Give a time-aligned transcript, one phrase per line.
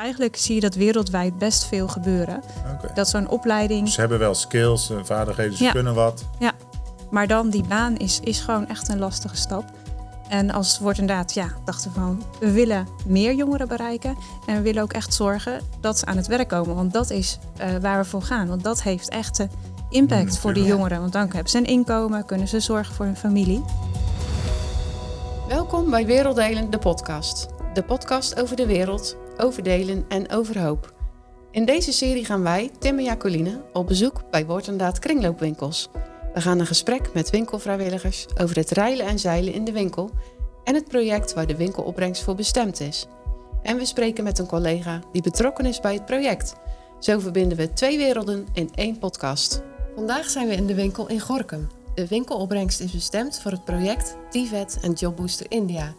[0.00, 2.42] eigenlijk zie je dat wereldwijd best veel gebeuren.
[2.74, 2.90] Oké.
[2.94, 5.70] Dat zo'n opleiding, Ze hebben wel skills, vaardigheden, ze Ja.
[5.72, 6.24] kunnen wat.
[7.10, 9.64] maar dan die baan is, is gewoon echt een lastige stap.
[10.28, 14.16] En als het wordt inderdaad, ja, dachten van, we willen meer jongeren bereiken.
[14.46, 16.74] En we willen ook echt zorgen dat ze aan het werk komen.
[16.74, 18.48] Want dat is eh, waar we voor gaan.
[18.48, 19.46] Want dat heeft echt eh,
[19.88, 21.00] impact Mm, voor die jongeren.
[21.00, 23.64] Want dan hebben ze een inkomen, kunnen ze zorgen voor hun familie.
[25.48, 27.46] Welkom bij Werelddelen, de podcast.
[27.74, 30.94] De podcast over de wereld, over delen en over hoop.
[31.50, 35.88] In deze serie gaan wij, Tim en Jacoline, op bezoek bij Woord en Daad kringloopwinkels.
[36.34, 40.10] We gaan een gesprek met winkelvrijwilligers over het reilen en zeilen in de winkel
[40.64, 43.06] en het project waar de winkelopbrengst voor bestemd is.
[43.62, 46.54] En we spreken met een collega die betrokken is bij het project.
[46.98, 49.62] Zo verbinden we twee werelden in één podcast.
[49.94, 51.68] Vandaag zijn we in de winkel in Gorkum.
[51.94, 55.94] De winkelopbrengst is bestemd voor het project TVET en Jobbooster India.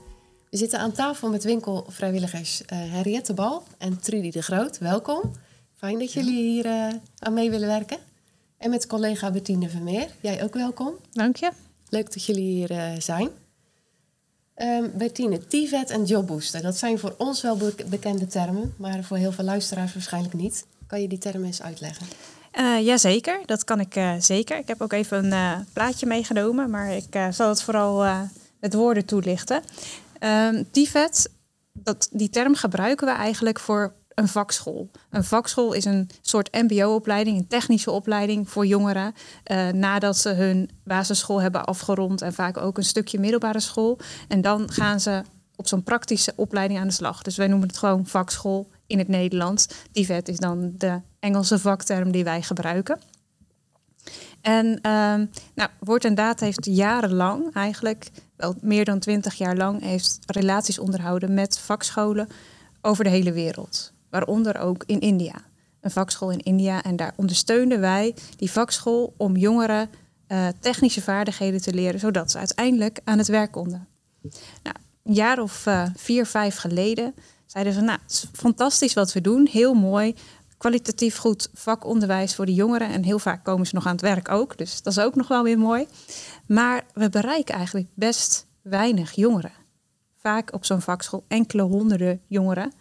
[0.51, 4.77] We zitten aan tafel met winkelvrijwilligers eh Henriette Bal en Trudy de Groot.
[4.77, 5.31] Welkom.
[5.77, 6.87] Fijn dat jullie hier eh,
[7.19, 7.97] aan mee willen werken.
[8.57, 10.07] En met collega Bettine Vermeer.
[10.21, 10.93] Jij ook welkom.
[11.11, 11.51] Dank je.
[11.89, 13.29] Leuk dat jullie hier eh, zijn.
[14.53, 16.61] Ehm Bettine, TVET en Jobbooster.
[16.61, 20.65] Dat zijn voor ons wel be- bekende termen, maar voor heel veel luisteraars waarschijnlijk niet.
[20.87, 22.05] Kan je die termen eens uitleggen?
[22.51, 24.57] Eh jazeker, dat kan ik zeker.
[24.57, 28.27] Ik heb ook even een plaatje meegenomen, maar ik zal het vooral
[28.59, 29.61] met woorden toelichten.
[30.71, 31.29] TVET,
[31.73, 34.91] dat, die term gebruiken we eigenlijk voor een vakschool.
[35.09, 39.13] Een vakschool is een soort mbo-opleiding, een technische opleiding voor jongeren...
[39.43, 43.99] eh, nadat ze hun basisschool hebben afgerond en vaak ook een stukje middelbare school.
[44.27, 45.21] En dan gaan ze
[45.55, 47.21] op zo'n praktische opleiding aan de slag.
[47.21, 49.67] Dus wij noemen het gewoon vakschool in het Nederlands.
[49.91, 52.99] TVET is dan de Engelse vakterm die wij gebruiken.
[54.41, 55.25] En ehm
[55.55, 60.79] nou, Woord en Daad heeft jarenlang, eigenlijk wel meer dan twintig jaar lang, heeft relaties
[60.79, 62.27] onderhouden met vakscholen
[62.81, 63.93] over de hele wereld.
[64.09, 65.35] Waaronder ook in India.
[65.81, 66.83] Een vakschool in India.
[66.83, 69.89] En daar ondersteunen wij die vakschool om jongeren
[70.27, 73.87] eh, technische vaardigheden te leren, zodat ze uiteindelijk aan het werk konden.
[74.63, 77.13] Nou, een jaar of eh, vier, vijf geleden
[77.45, 80.15] zeiden ze, nou, het is fantastisch wat we doen, heel mooi,
[80.61, 82.89] kwalitatief goed vakonderwijs voor de jongeren.
[82.89, 85.27] En heel vaak komen ze nog aan het werk ook, dus dat is ook nog
[85.27, 85.87] wel weer mooi.
[86.45, 89.51] Maar we bereiken eigenlijk best weinig jongeren.
[90.17, 92.71] Vaak op zo'n vakschool enkele honderden jongeren.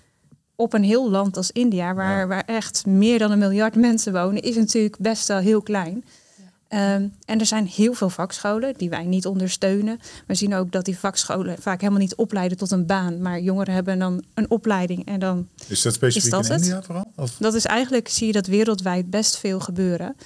[0.57, 2.27] Op een heel land als India, waar, Ja.
[2.27, 6.05] waar echt meer dan een miljard mensen wonen, is natuurlijk best wel heel klein.
[6.71, 10.01] Ehm, en er zijn heel veel vakscholen die wij niet ondersteunen.
[10.27, 13.23] We zien ook dat die vakscholen vaak helemaal niet opleiden tot een baan.
[13.23, 15.07] Maar jongeren hebben dan een opleiding.
[15.07, 16.61] En dan, Is dat specifiek Is dat in het?
[16.63, 17.13] India vooral?
[17.17, 17.37] Of?
[17.39, 20.17] dat is eigenlijk, zie je dat wereldwijd best veel gebeuren.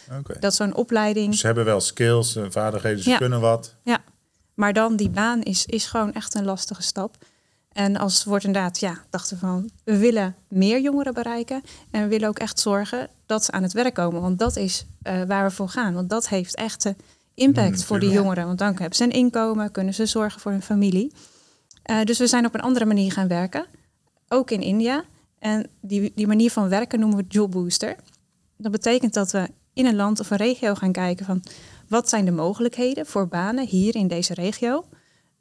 [0.41, 3.17] Dat zo'n opleiding, Ze hebben wel skills, vaardigheden, ze Ja.
[3.17, 3.75] kunnen wat.
[4.55, 7.17] maar dan die baan is, is gewoon echt een lastige stap.
[7.75, 11.63] En als het wordt inderdaad, ja, dachten van, we willen meer jongeren bereiken.
[11.91, 14.21] En we willen ook echt zorgen dat ze aan het werk komen.
[14.21, 15.95] Want dat is eh, waar we voor gaan.
[15.95, 16.93] Want dat heeft echt eh,
[17.35, 18.47] impact Mm, voor die jongeren.
[18.47, 21.13] Want dan hebben ze een inkomen, kunnen ze zorgen voor hun familie.
[21.83, 23.67] Eh, dus we zijn op een andere manier gaan werken.
[24.29, 25.05] Ook in India.
[25.39, 27.97] En die, die manier van werken noemen we job booster.
[28.57, 31.43] Dat betekent dat we in een land of een regio gaan kijken van
[31.89, 34.85] wat zijn de mogelijkheden voor banen hier in deze regio.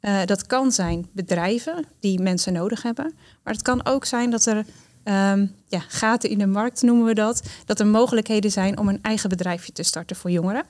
[0.04, 3.14] Eh, dat kan zijn bedrijven die mensen nodig hebben.
[3.42, 4.66] Maar het kan ook zijn dat er
[5.02, 7.42] ehm, ja, gaten in de markt noemen we dat.
[7.64, 10.64] Dat er mogelijkheden zijn om een eigen bedrijfje te starten voor jongeren.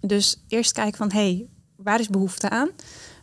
[0.00, 2.70] Dus eerst kijken van hé, hey, waar is behoefte aan?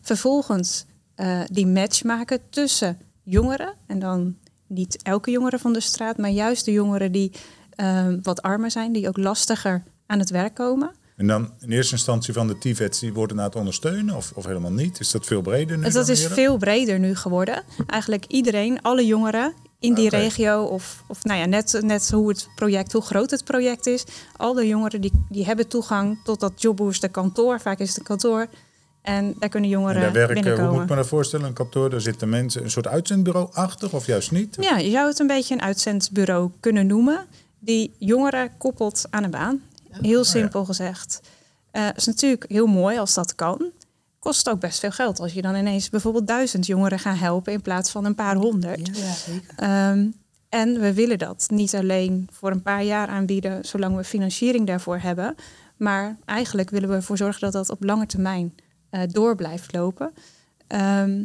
[0.01, 0.85] Vervolgens
[1.15, 3.73] eh, die match maken tussen jongeren.
[3.87, 7.31] En dan niet elke jongere van de straat, maar juist de jongeren die
[7.69, 10.91] ehm, wat armer zijn, die ook lastiger aan het werk komen.
[11.21, 14.45] En dan in eerste instantie van de TVETs, die worden na het ondersteunen of, of
[14.45, 14.99] helemaal niet?
[14.99, 16.37] Is dat veel breder nu Dus dan dat is eerder?
[16.37, 17.63] veel breder nu geworden.
[17.87, 20.15] Eigenlijk iedereen, alle jongeren in die Oké.
[20.15, 24.03] regio, of, of nou ja, net, net hoe het project, hoe groot het project is.
[24.37, 27.59] Alle jongeren die, die hebben toegang tot dat jobbooster kantoor.
[27.59, 28.47] Vaak is het een kantoor.
[29.01, 31.45] En daar kunnen En jongeren daar werken, hoe moet ik me dat voorstellen?
[31.45, 34.57] Een kantoor, daar zitten mensen, een soort uitzendbureau achter of juist niet?
[34.59, 37.25] Ja, je zou het een beetje een uitzendbureau kunnen noemen.
[37.59, 39.61] Die jongeren koppelt aan een baan.
[40.01, 41.21] Heel simpel gezegd.
[41.71, 43.71] Eh is natuurlijk heel mooi als dat kan.
[44.19, 47.61] Kost ook best veel geld als je dan ineens bijvoorbeeld duizend jongeren gaat helpen in
[47.61, 48.97] plaats van een paar honderd.
[48.97, 49.53] Ja, zeker.
[49.55, 50.07] Ehm,
[50.49, 54.97] en we willen dat niet alleen voor een paar jaar aanbieden, zolang we financiering daarvoor
[54.97, 55.35] hebben.
[55.77, 58.55] Maar eigenlijk willen we ervoor zorgen dat dat op lange termijn
[58.89, 60.11] eh, door blijft lopen.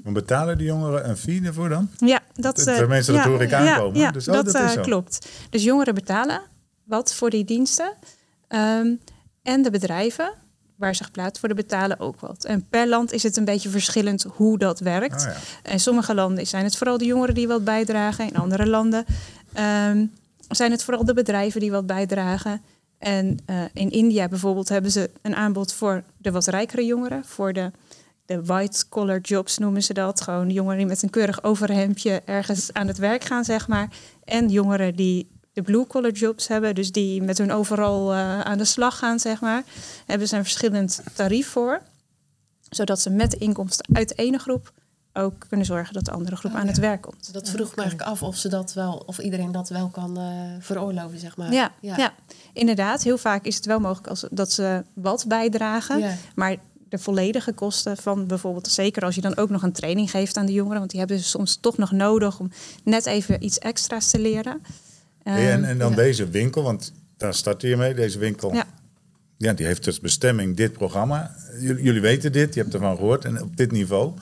[0.03, 1.89] Dan betalen die jongeren een fee ervoor dan?
[1.99, 4.01] ja, dat, Dat- eh, tenminste, dat hoor ik aankomen.
[4.01, 4.83] Ja, Dus, oh, dat, dat is zo.
[4.83, 5.29] klopt.
[5.51, 6.41] Dus jongeren betalen
[6.85, 7.93] wat voor die diensten.
[8.49, 8.95] Ehm,
[9.43, 10.33] en de bedrijven
[10.77, 12.45] waar ze geplaatst worden betalen ook wat.
[12.45, 15.27] En per land is het een beetje verschillend hoe dat werkt.
[15.27, 15.33] Ah,
[15.65, 15.71] ja.
[15.73, 18.29] In sommige landen zijn het vooral de jongeren die wat bijdragen.
[18.29, 19.05] In andere landen
[19.53, 20.07] ehm,
[20.49, 22.63] zijn het vooral de bedrijven die wat bijdragen.
[22.99, 27.25] En eh, in India bijvoorbeeld hebben ze een aanbod voor de wat rijkere jongeren.
[27.25, 27.71] Voor de,
[28.27, 30.21] de white-collar jobs noemen ze dat.
[30.21, 33.89] Gewoon jongeren die met een keurig overhemdje ergens aan het werk gaan, zeg maar.
[34.25, 36.75] En jongeren die de blue-collar jobs hebben.
[36.75, 39.63] Dus die met hun overal eh, aan de slag gaan, zeg maar.
[40.07, 41.83] Hebben ze een verschillend tarief voor.
[42.69, 44.73] Zodat ze met de inkomsten uit de ene groep
[45.13, 47.33] ook kunnen zorgen dat de andere groep Oh, aan het werk komt.
[47.33, 50.25] Dat vroeg me eigenlijk af of ze dat wel, of iedereen dat wel kan eh,
[50.61, 51.53] veroorloven, zeg maar.
[51.53, 52.15] Ja, ja.
[52.53, 53.03] inderdaad.
[53.03, 55.99] Heel vaak is het wel mogelijk als, dat ze wat bijdragen.
[55.99, 56.15] Ja.
[56.35, 56.57] Maar
[56.89, 60.47] de volledige kosten van bijvoorbeeld, zeker als je dan ook nog een training geeft aan
[60.47, 62.51] de jongeren, want die hebben ze soms toch nog nodig om
[62.85, 64.63] net even iets extra's te leren.
[65.33, 65.97] Hey, en, Ehm, en dan ja.
[65.97, 67.95] deze winkel, want daar start je mee.
[67.95, 68.67] Deze winkel, Ja.
[69.37, 69.53] ja.
[69.53, 71.35] die heeft als bestemming dit programma.
[71.61, 74.13] Jullie, jullie weten dit, je hebt ervan gehoord en op dit niveau.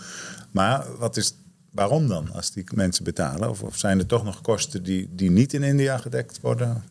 [0.51, 1.35] Maar wat is,
[1.71, 3.51] waarom dan, als die mensen betalen?
[3.51, 6.85] Of, of zijn er toch nog kosten die, die niet in India gedekt worden?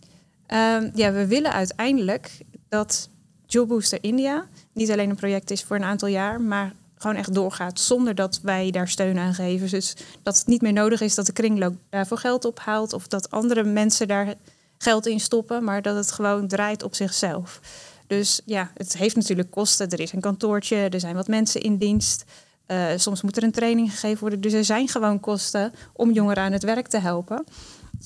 [0.47, 2.37] Ehm, ja, we willen uiteindelijk
[2.69, 3.09] dat
[3.45, 7.33] Job Booster India niet alleen een project is voor een aantal jaar, maar gewoon echt
[7.33, 9.69] doorgaat zonder dat wij daar steun aan geven.
[9.69, 13.31] Dus dat het niet meer nodig is dat de kringloop daarvoor geld ophaalt of dat
[13.31, 14.33] andere mensen daar
[14.77, 17.59] geld in stoppen, maar dat het gewoon draait op zichzelf.
[18.07, 19.89] Dus ja, het heeft natuurlijk kosten.
[19.89, 22.23] Er is een kantoortje, er zijn wat mensen in dienst.
[22.65, 24.41] Eh, soms moet er een training gegeven worden.
[24.41, 27.43] Dus er zijn gewoon kosten om jongeren aan het werk te helpen.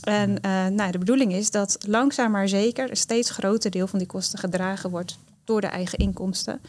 [0.01, 3.99] En eh, nou, de bedoeling is dat langzaam maar zeker een steeds groter deel van
[3.99, 6.61] die kosten gedragen wordt door de eigen inkomsten.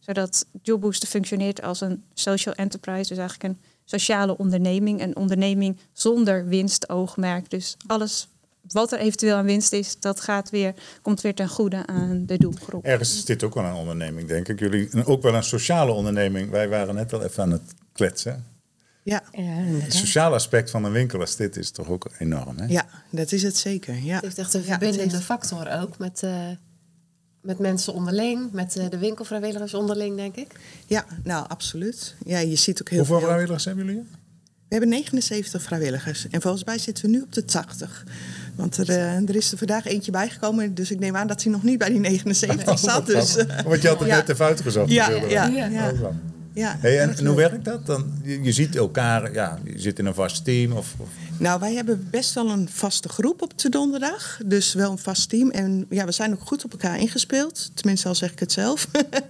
[0.00, 5.02] Zodat JobBooster functioneert als een social enterprise, dus eigenlijk een sociale onderneming.
[5.02, 7.50] Een onderneming zonder winstoogmerk.
[7.50, 8.28] Dus alles
[8.72, 12.38] wat er eventueel aan winst is, dat gaat weer, komt weer ten goede aan de
[12.38, 12.84] doelgroep.
[12.84, 14.58] Ergens is dit ook wel een onderneming, denk ik.
[14.58, 16.50] Jullie ook wel een sociale onderneming.
[16.50, 18.44] Wij waren net wel even aan het kletsen.
[19.02, 22.66] Ja, Ja, Het sociale aspect van een winkel als dit is toch ook enorm, hè?
[22.66, 23.94] ja, dat is het zeker.
[23.94, 24.14] Ja.
[24.14, 26.48] Het heeft echt een verbindende factor ook met, eh,
[27.40, 30.46] met mensen onderling, met eh, de winkelvrijwilligers onderling, denk ik.
[30.86, 32.14] Ja, nou absoluut.
[32.26, 33.26] Ja, je ziet ook heel Hoeveel veel.
[33.26, 34.02] vrijwilligers hebben jullie?
[34.68, 38.04] We hebben 79 vrijwilligers en volgens mij zitten we nu op de 80.
[38.54, 41.52] Want er, eh, er is er vandaag eentje bijgekomen, dus ik neem aan dat hij
[41.52, 43.06] nog niet bij die 79 zat.
[43.06, 43.34] Dus,
[43.64, 44.16] Want je had het Ja.
[44.16, 44.90] net even uitgezocht.
[44.90, 45.66] ja, ja, Ja.
[45.66, 46.14] ja, wel.
[46.52, 46.76] Ja.
[46.80, 48.12] Hey, en, en hoe werkt dat dan?
[48.24, 50.72] Je, je ziet elkaar, ja, je zit in een vast team.
[50.72, 54.40] Of, of Nou, wij hebben best wel een vaste groep op de donderdag.
[54.46, 55.50] Dus wel een vast team.
[55.50, 57.70] En ja, we zijn ook goed op elkaar ingespeeld.
[57.74, 58.86] Tenminste, al zeg ik het zelf.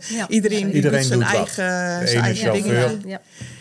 [0.09, 0.29] Ja.
[0.37, 1.59] Iedereen, Iedereen doet zijn doet wat.
[1.59, 2.89] eigen, zijn eigen chauffeur.
[2.89, 3.09] dingen.
[3.09, 3.21] Ja.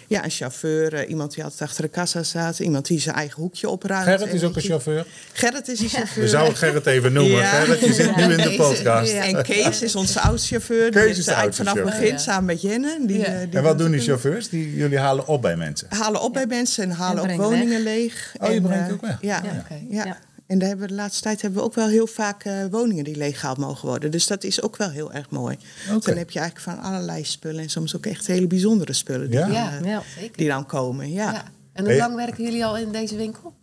[0.10, 3.42] Ja, een chauffeur, eh, iemand die altijd achter de kassa staat, iemand die zijn eigen
[3.42, 4.04] hoekje opruimt.
[4.04, 5.06] Gerrit is ook een chauffeur.
[5.34, 6.24] Gerrit is een chauffeur.
[6.24, 7.38] We zouden Gerrit even noemen.
[7.38, 7.50] Ja.
[7.50, 9.12] Gerrit, je zit nu in de podcast.
[9.12, 9.24] Ja.
[9.26, 10.90] En Kees is onze oud-chauffeur.
[10.92, 12.12] Kees Die is eigenlijk vanaf het oud-chauffeur.
[12.12, 12.98] begin samen met Jenne.
[13.08, 13.26] Die, Ja.
[13.26, 14.50] eh, die En wat doen die chauffeurs?
[14.50, 15.88] Die, jullie halen op bij mensen.
[15.90, 18.34] Halen op bij mensen en halen En ook woningen leeg.
[18.40, 19.18] Oh, je En, brengt eh, ook weg?
[19.22, 19.42] Ja,
[19.90, 20.18] Ja, ja.
[20.50, 20.56] Ja.
[20.56, 20.56] Ja.
[20.56, 23.04] En daar hebben we de laatste tijd hebben we ook wel heel vaak eh, woningen
[23.04, 24.12] die leeggehaald mogen worden.
[24.12, 25.58] Dus dat is ook wel heel erg mooi.
[25.88, 27.62] Dan heb je eigenlijk van allerlei spullen.
[27.64, 29.46] En soms ook echt hele bijzondere spullen die, Ja?
[29.46, 30.38] dan, Ja, eh, ja, zeker.
[30.38, 31.12] die dan komen.
[31.12, 31.32] Ja, Ja.
[31.32, 31.44] ja.
[31.74, 33.54] En hoe lang werken jullie al in deze winkel?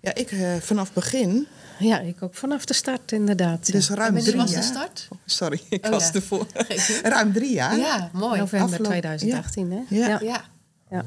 [0.00, 1.46] ik eh, vanaf begin,
[1.78, 3.72] Ja, ik ook vanaf de start inderdaad.
[3.72, 4.62] dus ruim wanneer drie was de jaar.
[4.64, 5.08] start?
[5.24, 6.12] Sorry, ik Oh, was ja.
[6.12, 6.46] ervoor.
[7.02, 7.78] Ruim drie jaar.
[7.78, 8.38] Ja, mooi.
[8.38, 9.96] November afgelopen- 2018, hè?
[9.96, 10.06] Ja.
[10.08, 10.18] ja.
[10.22, 10.44] Ja.
[10.90, 11.04] ja.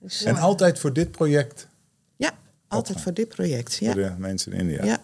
[0.00, 1.66] Dus, En altijd voor dit project.
[2.70, 3.74] Altijd voor dit project.
[3.74, 3.92] Ja.
[3.92, 4.84] Voor de mensen in India.
[4.84, 4.98] Ja.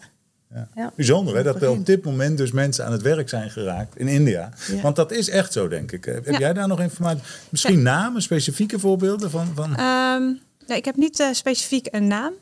[0.55, 0.69] Ja.
[0.75, 0.93] Ja.
[0.97, 4.09] Bijzonder hè, dat er op dit moment dus mensen aan het werk zijn geraakt in
[4.09, 4.51] India.
[4.73, 4.81] Ja.
[4.81, 6.05] Want dat is echt zo, denk ik.
[6.05, 6.39] Heb Ja.
[6.39, 7.23] jij daar nog informatie?
[7.51, 9.53] Misschien namen, specifieke voorbeelden van?
[9.55, 9.77] van...
[9.77, 10.23] Ehm,
[10.67, 12.33] nee, ik heb niet eh, specifiek een naam.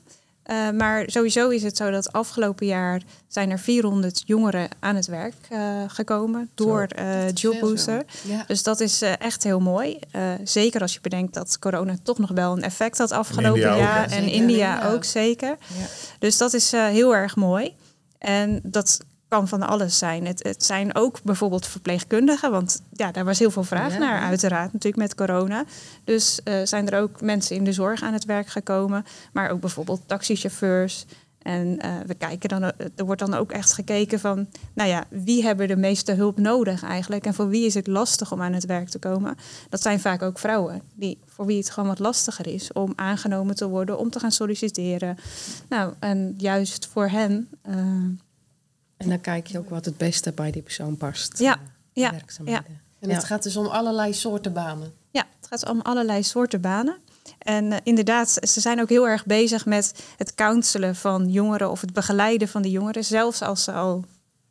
[0.45, 5.07] Eh, maar sowieso is het zo dat afgelopen jaar zijn er 400 jongeren aan het
[5.07, 8.05] werk eh, gekomen door eh Job Booster.
[8.23, 8.45] Ja.
[8.47, 9.99] Dus dat is eh, echt heel mooi.
[10.11, 13.73] Eh, zeker als je bedenkt dat corona toch nog wel een effect had afgelopen India
[13.73, 14.05] ook, jaar.
[14.05, 14.93] en Zeker, India ja.
[14.93, 15.49] ook zeker.
[15.49, 15.87] Ja.
[16.19, 17.75] Dus dat is eh, heel erg mooi.
[18.19, 19.01] En dat
[19.35, 20.27] kan van alles zijn.
[20.27, 24.21] Het, het zijn ook bijvoorbeeld verpleegkundigen, want ja, daar was heel veel vraag Ja, naar,
[24.21, 25.65] uiteraard, natuurlijk met corona.
[26.05, 29.61] Dus eh, zijn er ook mensen in de zorg aan het werk gekomen, maar ook
[29.61, 31.07] bijvoorbeeld taxichauffeurs.
[31.43, 35.05] En eh, we kijken dan, eh, er wordt dan ook echt gekeken van, nou ja,
[35.11, 37.27] wie hebben de meeste hulp nodig eigenlijk?
[37.27, 39.37] En voor wie is het lastig om aan het werk te komen?
[39.69, 43.55] Dat zijn vaak ook vrouwen, die, voor wie het gewoon wat lastiger is om aangenomen
[43.55, 45.17] te worden, om te gaan solliciteren.
[45.69, 47.49] Nou, en juist voor hen,
[49.05, 51.39] En dan kijk je ook wat het beste bij die persoon past.
[51.39, 51.61] Ja, eh,
[51.93, 52.81] ja, werkzaamheden.
[53.01, 53.15] En Ja.
[53.15, 54.93] het gaat dus om allerlei soorten banen.
[55.11, 56.97] Ja, het gaat om allerlei soorten banen.
[57.39, 61.81] En eh, inderdaad, ze zijn ook heel erg bezig met het counselen van jongeren of
[61.81, 64.05] het begeleiden van de jongeren, zelfs als ze al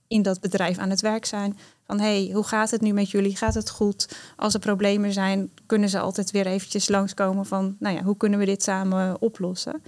[0.07, 1.57] in dat bedrijf aan het werk zijn.
[1.85, 3.35] Van hey, hoe gaat het nu met jullie?
[3.35, 4.15] Gaat het goed?
[4.35, 8.39] Als er problemen zijn, kunnen ze altijd weer eventjes langskomen van, nou ja, hoe kunnen
[8.39, 9.81] we dit samen oplossen?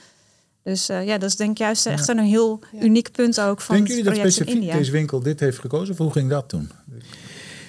[0.65, 3.75] Dus uh, ja, dat is denk ik juist echt een heel uniek punt ook van
[3.75, 4.77] Denken het jullie dat in specifiek India.
[4.77, 5.93] deze winkel dit heeft gekozen?
[5.93, 6.71] Of hoe ging dat toen?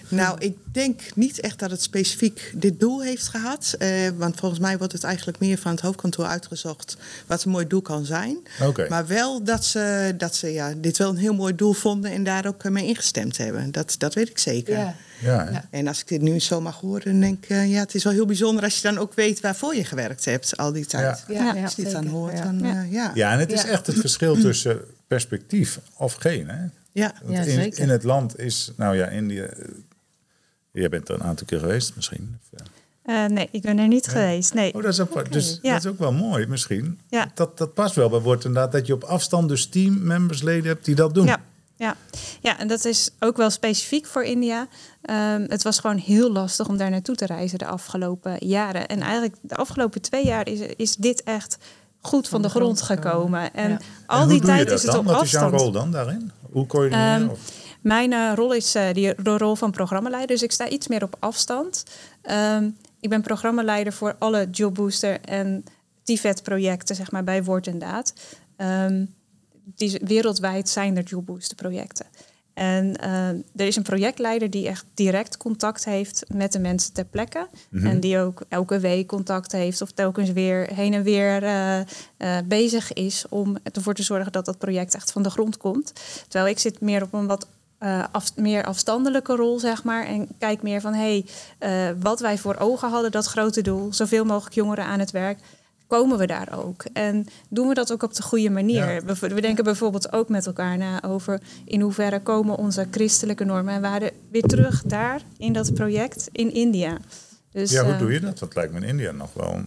[0.08, 3.74] Nou, ik denk niet echt dat het specifiek dit doel heeft gehad.
[3.78, 6.96] Eh, want volgens mij wordt het eigenlijk meer van het hoofdkantoor uitgezocht
[7.26, 8.38] wat een mooi doel kan zijn.
[8.62, 8.86] Oké.
[8.88, 12.24] Maar wel dat ze, dat ze ja, dit wel een heel mooi doel vonden en
[12.24, 13.72] daar ook eh, mee ingestemd hebben.
[13.72, 14.78] Dat, dat weet ik zeker.
[14.78, 14.94] Ja.
[15.20, 15.64] Ja.
[15.70, 18.04] En als ik dit nu zo mag horen, dan denk ik, eh, ja, het is
[18.04, 21.24] wel heel bijzonder als je dan ook weet waarvoor je gewerkt hebt al die tijd.
[21.28, 21.34] Ja.
[21.34, 22.16] Ja, Ja, Als je dit dan zeker.
[22.18, 22.44] hoort, Ja.
[22.44, 22.82] dan Ja.
[22.90, 23.10] ja.
[23.14, 26.48] ja, en het is echt het verschil tussen perspectief of geen.
[26.48, 26.64] Hè?
[26.92, 27.78] Ja, in, zeker.
[27.82, 29.46] in het land is, nou ja, India.
[30.80, 32.38] Jij bent er een aantal keer geweest misschien.
[33.02, 34.54] Eh, nee, ik ben er niet geweest.
[34.54, 34.74] Nee.
[34.74, 35.72] Oh, dat is ook, wel- dus, Ja.
[35.72, 36.98] dat is ook wel mooi misschien.
[37.08, 37.30] Ja.
[37.34, 40.84] Dat, dat past wel bij woord inderdaad dat je op afstand dus teammembers leden hebt
[40.84, 41.26] die dat doen.
[41.26, 41.40] Ja,
[41.76, 41.96] ja.
[42.40, 44.68] ja, en dat is ook wel specifiek voor India.
[45.02, 48.86] Ehm, het was gewoon heel lastig om daar naartoe te reizen de afgelopen jaren.
[48.88, 51.58] En eigenlijk de afgelopen twee jaar is, is dit echt
[52.00, 53.54] goed van, de, grond gekomen.
[53.54, 53.78] En Ja.
[54.06, 55.00] al En die tijd dat is het dan?
[55.00, 55.62] op Wat is jouw afstand.
[55.62, 56.30] rol dan daarin?
[56.52, 57.30] Hoe coördineer je?
[57.30, 60.88] Of- Mijn eh, rol is eh, die, de rol van programmaleider, dus ik sta iets
[60.88, 61.84] meer op afstand.
[62.22, 65.64] Ehm, ik ben programmaleider voor alle Jobbooster en
[66.02, 68.12] TVET-projecten zeg maar, bij Woord en Daad.
[68.56, 69.04] Ehm,
[69.64, 72.06] die, wereldwijd zijn er Jobbooster-projecten.
[72.54, 77.04] En ehm, er is een projectleider die echt direct contact heeft met de mensen ter
[77.04, 77.48] plekke.
[77.70, 77.86] Mhm.
[77.86, 81.86] En die ook elke week contact heeft of telkens weer heen en weer eh, eh,
[82.44, 85.92] bezig is om ervoor te zorgen dat dat project echt van de grond komt.
[86.28, 87.46] Terwijl ik zit meer op een wat
[87.86, 90.06] eh, af, meer afstandelijke rol, zeg maar.
[90.06, 91.24] En kijk meer van, hé, hey,
[91.58, 93.92] eh, wat wij voor ogen hadden, dat grote doel.
[93.92, 95.38] Zoveel mogelijk jongeren aan het werk.
[95.86, 96.84] Komen we daar ook?
[96.92, 98.92] En doen we dat ook op de goede manier?
[98.92, 99.02] Ja.
[99.02, 101.40] We, we denken bijvoorbeeld ook met elkaar na over...
[101.64, 106.52] in hoeverre komen onze christelijke normen en waarden weer terug daar in dat project in
[106.52, 106.98] India.
[107.52, 108.38] Dus, ja, hoe eh, doe je dat?
[108.38, 109.60] Dat lijkt me in India nog wel.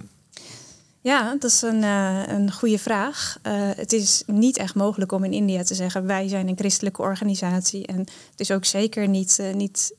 [1.02, 3.38] Ja, dat is een, eh, een goede vraag.
[3.42, 7.02] Eh, het is niet echt mogelijk om in India te zeggen: wij zijn een christelijke
[7.02, 7.88] organisatie.
[7.88, 9.98] En het is ook zeker niet, eh, niet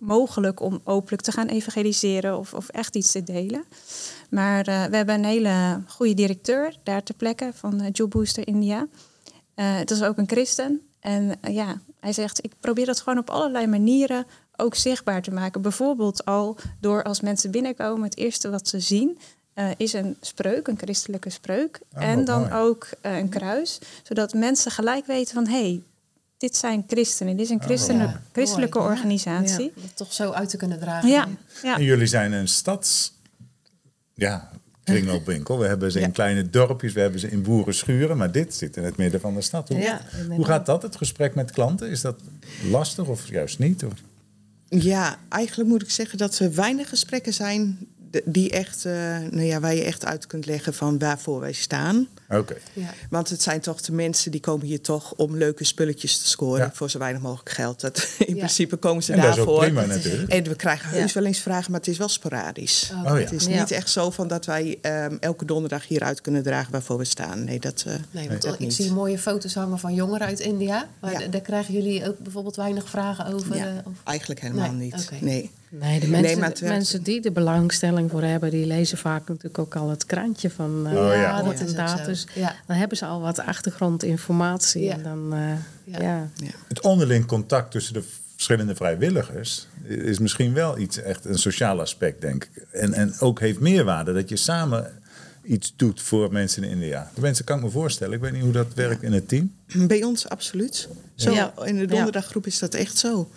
[0.00, 3.64] mogelijk om openlijk te gaan evangeliseren of, of echt iets te delen.
[4.30, 8.86] Maar we hebben een hele goede directeur daar ter plekke van Job Booster India.
[9.54, 10.82] Het is ook een christen.
[11.00, 15.62] En ja, hij zegt: ik probeer dat gewoon op allerlei manieren ook zichtbaar te maken.
[15.62, 19.18] Bijvoorbeeld al door als mensen binnenkomen, het eerste wat ze zien
[19.58, 21.80] uh, is een spreuk, een christelijke spreuk.
[21.94, 22.52] Oh, en dan mooi.
[22.52, 25.82] ook uh, een kruis, zodat mensen gelijk weten van hé, hey,
[26.38, 28.22] dit zijn christenen, dit is een Oh, christene, ja.
[28.32, 28.90] christelijke Mooi.
[28.90, 29.72] organisatie.
[29.76, 31.08] Om het toch zo uit te kunnen dragen.
[31.08, 31.28] Ja,
[31.62, 31.76] ja.
[31.76, 33.14] En jullie zijn een stads...
[34.14, 34.50] Ja,
[34.84, 35.58] kringloopwinkel.
[35.58, 36.12] We hebben ze in Ja.
[36.12, 38.16] kleine dorpjes, we hebben ze in boerenschuren.
[38.16, 39.68] Maar dit zit in het midden van de stad.
[39.68, 41.90] Hoe, Ja, hoe gaat dat, het gesprek met klanten?
[41.90, 42.20] Is dat
[42.70, 43.84] lastig of juist niet?
[43.84, 43.92] Of?
[44.68, 47.78] Ja, eigenlijk moet ik zeggen dat er weinig gesprekken zijn
[48.24, 48.92] die echt, eh,
[49.30, 52.08] nou ja, waar je echt uit kunt leggen van waarvoor wij staan.
[52.30, 52.56] Oké.
[52.72, 52.90] Ja.
[53.10, 56.64] Want het zijn toch de mensen die komen hier toch om leuke spulletjes te scoren
[56.64, 56.70] Ja.
[56.74, 57.80] voor zo weinig mogelijk geld.
[57.80, 58.38] Dat, in Ja.
[58.38, 59.54] principe komen ze En dat is daarvoor.
[59.54, 60.30] ook prima natuurlijk.
[60.32, 61.18] En we krijgen heus Ja.
[61.20, 62.90] wel eens vragen, maar het is wel sporadisch.
[62.92, 63.14] Oh, Oh ja.
[63.24, 63.60] Het is Ja.
[63.60, 67.04] niet echt zo van dat wij ehm, elke donderdag hier uit kunnen dragen waarvoor we
[67.04, 67.44] staan.
[67.44, 68.74] Nee, dat, eh, Nee, want dat ik niet.
[68.74, 70.88] zie mooie foto's hangen van jongeren uit India.
[71.00, 73.56] Maar daar krijgen jullie ook bijvoorbeeld weinig vragen over.
[73.56, 75.10] Ja, eh, of- eigenlijk helemaal Nee, niet.
[75.20, 75.50] Nee.
[75.70, 79.58] Nee, de Nee, mensen, werkt- mensen die er belangstelling voor hebben, die lezen vaak natuurlijk
[79.58, 81.42] ook al het krantje van eh Oh ja.
[81.42, 82.04] Dat en.
[82.04, 82.54] Dus Ja.
[82.66, 84.82] dan hebben ze al wat achtergrondinformatie.
[84.82, 84.92] Ja.
[84.92, 85.40] En dan, eh,
[85.84, 86.00] Ja.
[86.02, 86.28] ja.
[86.34, 86.50] Ja.
[86.68, 88.02] Het onderling contact tussen de
[88.34, 92.62] verschillende vrijwilligers is misschien wel iets echt een sociaal aspect, denk ik.
[92.72, 94.90] En, en ook heeft meerwaarde dat je samen
[95.46, 97.10] iets doet voor mensen in India.
[97.14, 98.14] De mensen kan ik me voorstellen.
[98.14, 99.52] Ik weet niet hoe dat werkt in het team.
[99.86, 100.88] Bij ons absoluut.
[101.14, 101.52] Zo, Ja.
[101.64, 103.28] In de donderdaggroep is dat echt zo.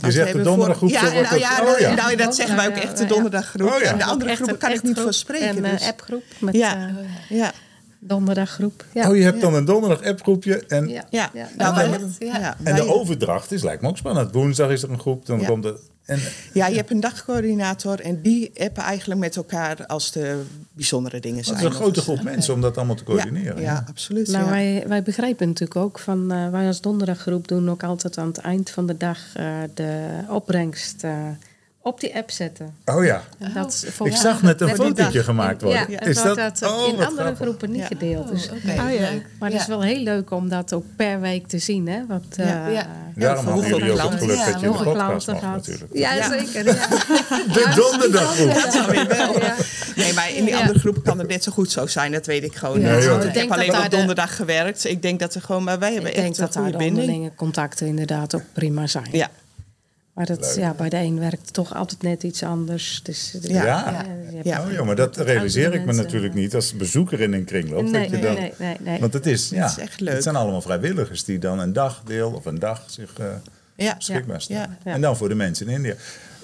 [0.00, 1.94] Je we zegt de donderdaggroep, voor- Ja, nou, het- ja, oh nou, ja.
[1.94, 3.08] nou, dat zeggen wij ook Ja, echt de ja.
[3.08, 3.70] donderdaggroep.
[3.72, 3.90] Oh ja.
[3.92, 5.46] En de andere groepen kan ik niet voor spreken.
[5.48, 6.88] En een dus- appgroep met Ja.
[7.28, 7.52] eh, ja.
[8.00, 8.84] donderdaggroep.
[8.94, 9.10] Ja.
[9.10, 11.04] Oh, je hebt dan een donderdag appgroepje en, Ja.
[11.10, 11.30] Ja.
[11.34, 11.48] Ja.
[11.56, 11.98] Nou, ja.
[12.18, 12.38] Ja.
[12.38, 14.32] ja, en de overdracht is lijkt me ook spannend.
[14.34, 15.46] Woensdag is er een groep, dan Ja.
[15.46, 15.74] komt er...
[16.08, 16.20] En,
[16.52, 21.36] ja, je hebt een dagcoördinator en die appen eigenlijk met elkaar als de bijzondere dingen
[21.36, 21.58] dat zijn.
[21.58, 23.62] is een grote groep mensen om dat allemaal te coördineren.
[23.62, 24.28] Ja, ja absoluut.
[24.28, 24.50] Nou, ja.
[24.50, 28.38] wij, wij begrijpen natuurlijk ook van, eh, wij als donderdaggroep doen ook altijd aan het
[28.38, 31.12] eind van de dag eh, de opbrengst eh,
[31.88, 32.74] op die app zetten.
[32.84, 33.22] Oh ja.
[33.38, 35.90] En dat is Ik volgens- zag net een fotootje gemaakt worden.
[35.90, 37.38] Ja, Is dat, dat- oh, in andere grappig.
[37.38, 37.86] groepen niet Ja.
[37.86, 38.28] gedeeld.
[38.28, 38.56] Dus, oké.
[38.80, 39.10] Oh, ja.
[39.10, 39.26] leuk.
[39.38, 41.88] Maar het is wel heel leuk om dat ook per week te zien.
[41.88, 42.00] Hè?
[42.08, 42.66] Want, Ja.
[42.66, 42.86] eh, Ja.
[43.14, 44.36] Daarom voor hadden hoeveel jullie ook het klanten?
[44.36, 45.90] geluk Ja, dat je in de hoeveel podcast klanten mag natuurlijk.
[45.96, 46.28] Ja, Ja.
[46.38, 46.64] zeker.
[46.64, 46.72] Ja.
[47.56, 48.54] De donderdaggroep.
[48.54, 49.38] Dat dan weer wel.
[49.48, 49.54] Ja.
[49.96, 50.60] Nee, maar in die Ja.
[50.60, 52.12] andere groepen kan het net zo goed zo zijn.
[52.12, 53.04] Dat weet ik gewoon Ja, niet.
[53.04, 54.84] Ik ik heb alleen op de- donderdag gewerkt.
[54.84, 55.64] Ik denk dat ze gewoon...
[55.64, 59.06] Maar wij hebben Ik denk echt dat daar de onderlinge contacten inderdaad ook prima zijn.
[59.12, 59.28] Ja,
[60.18, 63.00] Maar dat, ja, bij de een werkt het toch altijd net iets anders.
[63.02, 63.64] Dus, eh, Ja.
[63.64, 64.04] Ja.
[64.30, 64.64] je Ja.
[64.64, 67.82] Oh ja, maar dat realiseer ik me natuurlijk niet als bezoeker in een kringloop.
[67.82, 69.00] Nee, dat je nee, dan, nee, nee, nee.
[69.00, 70.14] Want het is, ja, is echt leuk.
[70.14, 73.26] Het zijn allemaal vrijwilligers die dan een dagdeel of een dag zich eh,
[73.76, 73.96] ja.
[73.96, 74.62] beschikbaar stellen.
[74.62, 74.78] Ja.
[74.84, 74.92] Ja.
[74.92, 75.94] En dan voor de mensen in India.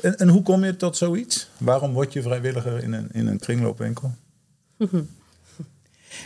[0.02, 1.48] En, en hoe kom je tot zoiets?
[1.58, 4.14] Waarom word je vrijwilliger in een, in een kringloopwinkel?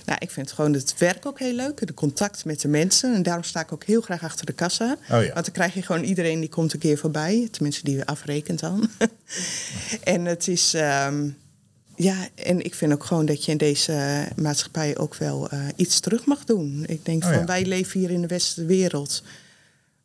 [0.05, 1.87] Nou, ik vind gewoon het werk ook heel leuk.
[1.87, 3.15] De contact met de mensen.
[3.15, 4.97] En daarom sta ik ook heel graag achter de kassa.
[5.11, 5.33] Oh ja.
[5.33, 7.49] Want dan krijg je gewoon iedereen die komt een keer voorbij.
[7.51, 8.91] Tenminste, die afrekent dan.
[10.05, 10.75] en het is...
[10.75, 11.29] ehm,
[11.97, 16.01] ja, en ik vind ook gewoon dat je in deze maatschappij ook wel eh, iets
[16.01, 16.85] terug mag doen.
[16.87, 19.23] Ik denk Oh van, wij leven hier in de westerse wereld.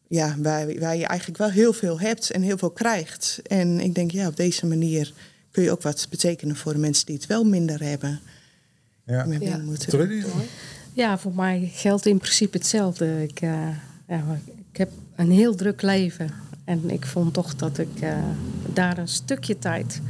[0.07, 3.39] Ja, waar, waar je eigenlijk wel heel veel hebt en heel veel krijgt.
[3.47, 5.13] En ik denk, ja, op deze manier
[5.51, 8.19] kun je ook wat betekenen voor de mensen die het wel minder hebben.
[9.05, 9.25] Ja.
[9.39, 9.57] Ja.
[9.57, 10.23] moeten.
[10.93, 13.23] Ja, voor mij geldt in principe hetzelfde.
[13.23, 13.67] Ik, eh,
[14.07, 14.23] ja,
[14.71, 16.29] ik heb een heel druk leven.
[16.65, 18.17] En ik vond toch dat ik eh,
[18.73, 20.01] daar een stukje tijd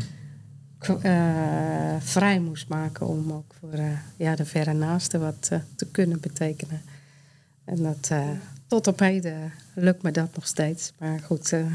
[1.01, 3.85] eh, vrij moest maken om ook voor eh,
[4.17, 6.81] ja, de verre naasten wat te kunnen betekenen.
[7.65, 8.27] En dat, eh,
[8.67, 10.93] tot op heden lukt me dat nog steeds.
[10.99, 11.65] Maar goed, eh,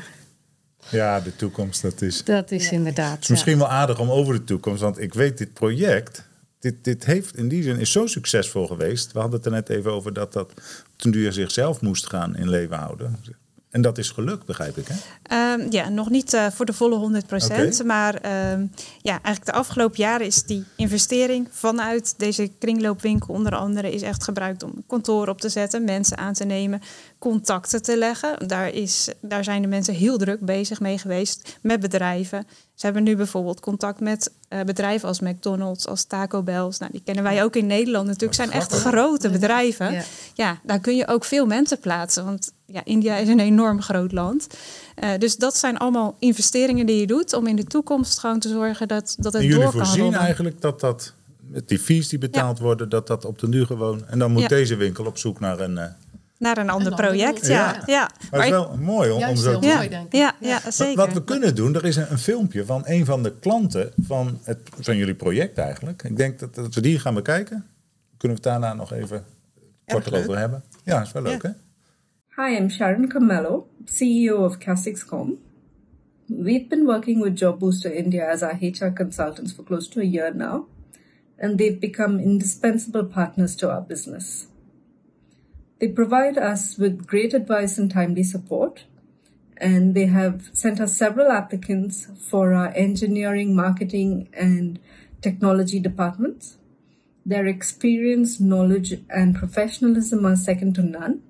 [0.91, 2.25] Ja, de toekomst, dat is...
[2.25, 3.15] dat is inderdaad.
[3.15, 6.28] Het is misschien wel aardig om over de toekomst, want ik weet dit project,
[6.59, 9.13] dit, dit heeft in die zin is zo succesvol geweest.
[9.13, 10.53] We hadden het er net even over dat dat
[10.97, 13.17] toen je zichzelf moest gaan in leven houden.
[13.79, 14.89] En dat is gelukt, begrijp ik.
[14.89, 14.95] Hè?
[15.23, 17.85] Ehm, ja, nog niet eh, voor de volle 100 Oké.
[17.85, 18.67] Maar ehm,
[19.03, 24.25] ja, eigenlijk de afgelopen jaren is die investering vanuit deze kringloopwinkel onder andere is echt
[24.25, 26.81] gebruikt om kantoor op te zetten, mensen aan te nemen,
[27.19, 28.49] contacten te leggen.
[28.49, 32.47] Daar, is, daar zijn de mensen heel druk bezig mee geweest met bedrijven.
[32.75, 36.79] Ze hebben nu bijvoorbeeld contact met eh, bedrijven als McDonald's, als Taco Bell's.
[36.79, 38.35] Nou, die kennen wij ook in Nederland natuurlijk.
[38.35, 39.93] Zijn echt grote bedrijven.
[39.93, 40.03] Ja.
[40.35, 42.25] Ja, daar kun je ook veel mensen plaatsen.
[42.25, 44.47] Want ja, India is een enorm groot land.
[44.95, 48.49] Eh, dus dat zijn allemaal investeringen die je doet om in de toekomst gewoon te
[48.49, 50.19] zorgen dat, dat het En jullie door kan voorzien rollen.
[50.19, 54.07] eigenlijk dat dat, met die fees die betaald worden, dat dat op de nu gewoon...
[54.07, 54.49] En dan moet Ja.
[54.49, 55.79] deze winkel op zoek naar een...
[55.79, 55.85] eh,
[56.39, 57.55] Naar een ander Een project, ja.
[57.55, 57.83] Ja.
[57.87, 58.11] ja.
[58.31, 60.13] maar het is wel mooi om, zo te mooi, ja, denk ik.
[60.13, 60.97] ja, ja, Wat- zeker.
[60.97, 64.39] Wat we kunnen doen, er is een, een filmpje van een van de klanten van,
[64.43, 66.03] het, van jullie project eigenlijk.
[66.03, 67.67] Ik denk dat, dat we die gaan bekijken.
[68.17, 69.25] Kunnen we het daarna nog even
[69.87, 70.21] korter leuk.
[70.23, 70.63] over hebben?
[70.85, 71.49] Ja, is wel leuk Ja.
[71.49, 71.55] hè?
[72.41, 75.39] Hi, I'm Sharon Camello, CEO of Casixcom.
[76.29, 80.05] We've been working with Job Booster India as our HR consultants for close to a
[80.05, 80.67] year now,
[81.37, 84.47] and they've become indispensable partners to our business.
[85.81, 88.85] They provide us with great advice and timely support,
[89.57, 94.79] and they have sent us several applicants for our engineering, marketing, and
[95.23, 96.57] technology departments.
[97.27, 101.25] Their experience, knowledge, and professionalism are second to none.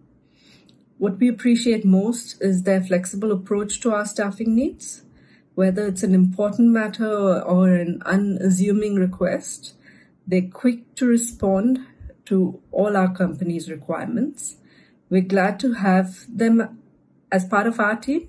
[0.99, 5.03] What we appreciate most is their flexible approach to our staffing needs,
[5.55, 9.75] whether it's an important matter or, an unassuming request.
[10.27, 11.87] They're quick to respond
[12.25, 14.57] to all our company's requirements.
[15.09, 16.81] We're glad to have them
[17.31, 18.29] as part of our team,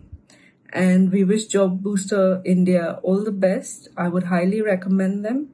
[0.71, 3.87] and we wish Job Booster India all the best.
[3.97, 5.49] I would highly recommend them,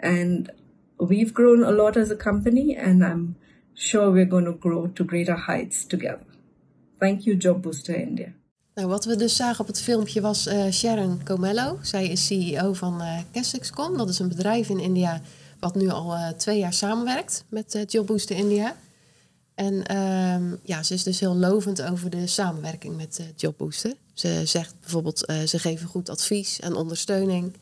[0.00, 0.50] and
[0.98, 3.36] we've grown a lot as a company, and I'm
[3.74, 6.24] sure we're going to grow to greater heights together.
[7.04, 8.28] Thank you, Job Booster India.
[8.74, 11.78] Nou, wat we dus zagen op het filmpje was eh, Sharon Comello.
[11.82, 13.96] Zij is CEO van Casixcom.
[13.96, 15.20] Dat is een bedrijf in India
[15.58, 18.76] wat nu al eh, twee jaar samenwerkt met eh Jobbooster India.
[19.54, 23.94] En ehm, ja, ze is dus heel lovend over de samenwerking met eh Jobbooster.
[24.12, 27.52] Ze zegt bijvoorbeeld, ze geven goed advies en ondersteuning.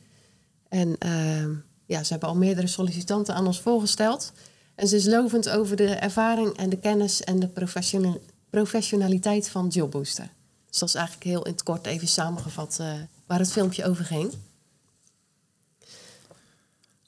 [0.69, 1.51] En ehm,
[1.87, 4.33] ja, ze hebben al meerdere sollicitanten aan ons voorgesteld.
[4.75, 8.21] En ze is lovend over de ervaring en de kennis en de professional-
[8.57, 10.29] professionaliteit van Jobbooster.
[10.71, 12.93] Dus dat is eigenlijk heel in het kort even samengevat eh,
[13.27, 14.33] waar het filmpje over ging.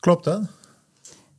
[0.00, 0.42] Klopt dat?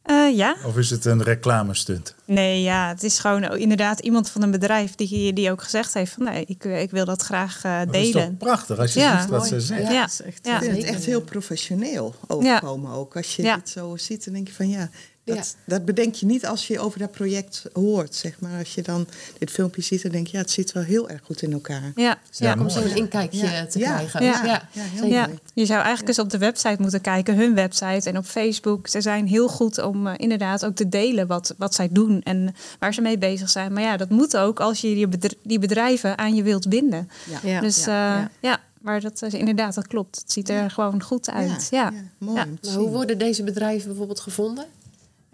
[0.01, 2.15] Eh, ja, Of is het een reclamestunt?
[2.25, 6.11] nee, ja, het is gewoon inderdaad iemand van een bedrijf die, die ook gezegd heeft
[6.11, 8.37] van nee, ik, ik wil dat graag eh, Dat is toch delen.
[8.37, 9.21] prachtig als je Ja.
[9.21, 9.91] ziet wat ze zegt.
[9.91, 10.53] Ja, dat is echt ja.
[10.55, 13.15] Ik vind het Zeker, echt heel professioneel overkomen ook.
[13.15, 13.55] Als je Ja.
[13.55, 14.89] het zo ziet, dan denk je van ja,
[15.25, 15.43] Dat, Ja.
[15.65, 18.59] dat bedenk je niet als je over dat project hoort, zeg maar.
[18.59, 19.07] Als je dan
[19.39, 21.91] dit filmpje ziet, dan denk je, ja, het zit wel heel erg goed in elkaar.
[21.95, 22.55] Ja, Ja, ja.
[22.61, 23.65] Om zo'n inkijkje Ja.
[23.65, 23.93] te Ja.
[23.95, 24.23] krijgen.
[24.23, 24.43] Ja.
[24.45, 25.39] Ja, heel Ja, mooi.
[25.53, 28.87] je zou eigenlijk eens op de website moeten kijken, hun website en op Facebook.
[28.87, 32.55] Ze zijn heel goed om eh, inderdaad ook te delen wat, wat zij doen en
[32.79, 33.73] waar ze mee bezig zijn.
[33.73, 37.09] Maar ja, dat moet ook als je die bedr- die bedrijven aan je wilt binden.
[37.29, 37.49] Ja.
[37.49, 37.59] Ja.
[37.61, 38.59] dus ja, ja, ja.
[38.81, 40.17] maar dat is inderdaad, dat klopt.
[40.21, 40.69] Het ziet er Ja.
[40.69, 41.67] gewoon goed uit.
[41.71, 41.83] Ja.
[41.93, 42.35] Ja, mooi.
[42.63, 44.65] Maar hoe worden deze bedrijven bijvoorbeeld gevonden?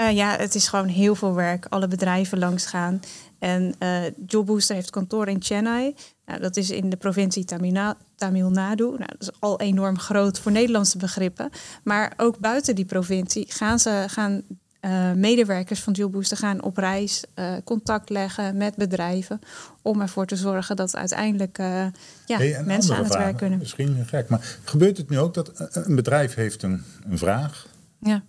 [0.01, 1.65] Eh, ja, het is gewoon heel veel werk.
[1.69, 2.99] Alle bedrijven langs gaan.
[3.39, 5.95] En eh Jobbooster heeft kantoor in Chennai.
[6.25, 8.83] Nou, dat is in de provincie Tamil, Tamil Nadu.
[8.83, 11.49] Nou, dat is al enorm groot voor Nederlandse begrippen.
[11.83, 14.41] Maar ook buiten die provincie gaan, ze, gaan
[14.79, 17.23] eh, medewerkers van Jobbooster gaan op reis,
[17.63, 19.39] contact leggen met bedrijven.
[19.81, 21.91] Om ervoor te zorgen dat uiteindelijk ja,
[22.25, 23.59] Hey, mensen aan het werk kunnen.
[23.59, 27.67] Misschien gek, maar gebeurt het nu ook dat een- een bedrijf heeft een, een vraag?
[27.99, 28.23] Ja.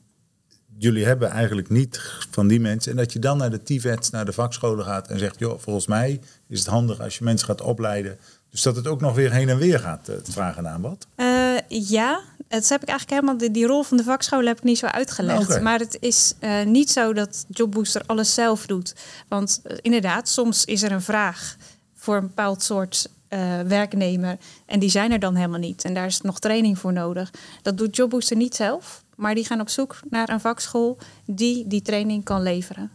[0.82, 2.90] Jullie hebben eigenlijk niet van die mensen.
[2.90, 5.38] En dat je dan naar de TVETs, naar de vakscholen gaat en zegt...
[5.38, 8.18] joh, volgens mij is het handig als je mensen gaat opleiden.
[8.50, 11.06] Dus dat het ook nog weer heen en weer gaat, eh, het vragen aan wat.
[11.14, 11.26] Eh,
[11.68, 13.38] ja, het heb ik eigenlijk helemaal.
[13.38, 15.60] Die, die rol van de vakschool heb ik niet zo uitgelegd.
[15.60, 18.94] Maar het is eh, niet zo dat Jobbooster alles zelf doet.
[19.28, 21.56] Want inderdaad, soms is er een vraag
[21.94, 23.10] voor een bepaald soort
[23.66, 24.36] werknemer.
[24.66, 25.84] En die zijn er dan helemaal niet.
[25.84, 27.30] En daar is nog training voor nodig.
[27.62, 29.01] Dat doet Jobbooster niet zelf.
[29.22, 32.90] Maar die gaan op zoek naar een vakschool die die training kan leveren.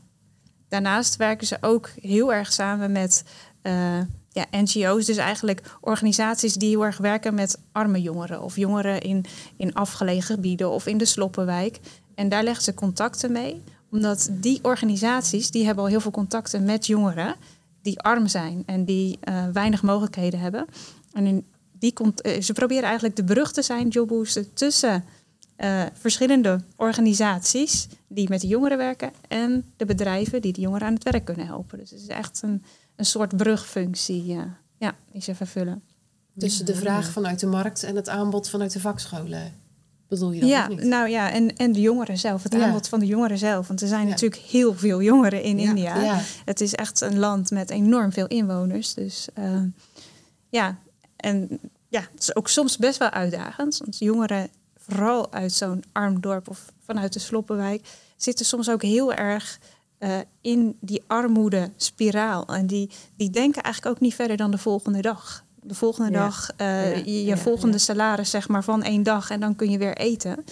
[0.67, 3.23] Daarnaast werken ze ook heel erg samen met
[3.61, 9.01] eh, ja, NGO's, dus eigenlijk organisaties die heel erg werken met arme jongeren of jongeren
[9.01, 9.25] in,
[9.57, 11.79] in afgelegen gebieden of in de Sloppenwijk.
[12.15, 16.63] En daar leggen ze contacten mee, omdat die organisaties die hebben al heel veel contacten
[16.63, 17.35] met jongeren
[17.81, 20.65] die arm zijn en die eh, weinig mogelijkheden hebben.
[21.13, 21.45] En
[21.79, 25.03] die eh, ze proberen eigenlijk de brug te zijn, Jobbooster, tussen
[25.57, 30.93] eh, verschillende organisaties die met de jongeren werken en de bedrijven die de jongeren aan
[30.93, 31.77] het werk kunnen helpen.
[31.77, 32.63] Dus het is echt een,
[32.95, 34.41] een soort brugfunctie eh,
[34.77, 35.81] ja, die ze vervullen.
[36.37, 39.53] Tussen de vraag vanuit de markt en het aanbod vanuit de vakscholen.
[40.07, 40.83] Bedoel je dat Ja, niet?
[40.83, 42.65] nou ja, en, en de jongeren zelf, het Ja.
[42.65, 43.67] aanbod van de jongeren zelf.
[43.67, 44.09] Want er zijn Ja.
[44.09, 45.69] natuurlijk heel veel jongeren in Ja.
[45.69, 46.03] India.
[46.03, 46.19] Ja.
[46.45, 48.93] Het is echt een land met enorm veel inwoners.
[48.93, 49.61] Dus eh,
[50.49, 50.77] ja,
[51.15, 53.77] en ja, het is ook soms best wel uitdagend.
[53.77, 54.49] Want jongeren,
[54.87, 59.59] vooral uit zo'n arm dorp of vanuit de Sloppenwijk, zitten soms ook heel erg
[59.97, 62.45] eh, in die armoede-spiraal.
[62.45, 65.45] En die, die denken eigenlijk ook niet verder dan de volgende dag.
[65.63, 66.23] De volgende Ja.
[66.25, 69.55] dag, eh, Ja, je, je ja, volgende salaris zeg maar van één dag en dan
[69.55, 70.43] kun je weer eten.